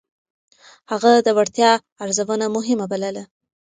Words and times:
هغه 0.91 1.11
د 1.25 1.27
وړتيا 1.37 1.71
ارزونه 2.03 2.45
مهمه 2.55 2.85
بلله. 2.91 3.23